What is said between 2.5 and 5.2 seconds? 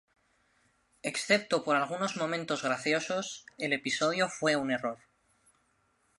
graciosos, el episodio fue un error".